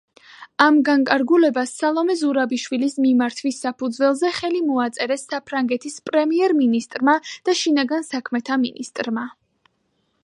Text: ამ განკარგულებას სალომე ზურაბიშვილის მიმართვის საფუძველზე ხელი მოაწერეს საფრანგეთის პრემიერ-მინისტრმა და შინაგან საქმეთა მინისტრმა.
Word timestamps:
ამ 0.63 0.77
განკარგულებას 0.85 1.73
სალომე 1.81 2.15
ზურაბიშვილის 2.21 2.95
მიმართვის 3.05 3.59
საფუძველზე 3.65 4.33
ხელი 4.39 4.63
მოაწერეს 4.71 5.27
საფრანგეთის 5.35 6.01
პრემიერ-მინისტრმა 6.11 7.19
და 7.35 7.59
შინაგან 7.63 8.11
საქმეთა 8.13 8.61
მინისტრმა. 8.67 9.29